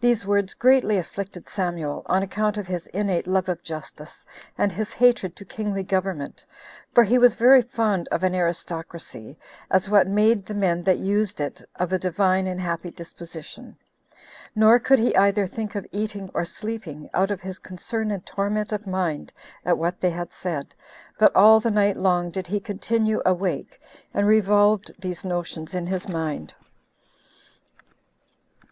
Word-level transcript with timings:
These 0.00 0.26
words 0.26 0.54
greatly 0.54 0.98
afflicted 0.98 1.48
Samuel, 1.48 2.02
on 2.06 2.20
account 2.20 2.56
of 2.56 2.66
his 2.66 2.88
innate 2.88 3.28
love 3.28 3.48
of 3.48 3.62
justice, 3.62 4.26
and 4.58 4.72
his 4.72 4.92
hatred 4.92 5.36
to 5.36 5.44
kingly 5.44 5.84
government, 5.84 6.44
for 6.92 7.04
he 7.04 7.16
was 7.16 7.36
very 7.36 7.62
fond 7.62 8.08
of 8.08 8.24
an 8.24 8.34
aristocracy, 8.34 9.38
as 9.70 9.88
what 9.88 10.08
made 10.08 10.44
the 10.46 10.52
men 10.54 10.82
that 10.82 10.98
used 10.98 11.40
it 11.40 11.62
of 11.76 11.92
a 11.92 11.98
divine 12.00 12.48
and 12.48 12.60
happy 12.60 12.90
disposition; 12.90 13.76
nor 14.56 14.80
could 14.80 14.98
he 14.98 15.14
either 15.14 15.46
think 15.46 15.76
of 15.76 15.86
eating 15.92 16.28
or 16.34 16.44
sleeping, 16.44 17.08
out 17.14 17.30
of 17.30 17.40
his 17.42 17.60
concern 17.60 18.10
and 18.10 18.26
torment 18.26 18.72
of 18.72 18.84
mind 18.84 19.32
at 19.64 19.78
what 19.78 20.00
they 20.00 20.10
had 20.10 20.32
said, 20.32 20.74
but 21.20 21.30
all 21.36 21.60
the 21.60 21.70
night 21.70 21.96
long 21.96 22.32
did 22.32 22.48
he 22.48 22.58
continue 22.58 23.22
awake 23.24 23.78
and 24.12 24.26
revolved 24.26 24.90
these 25.00 25.24
notions 25.24 25.72
in 25.72 25.86
his 25.86 26.08
mind. 26.08 26.52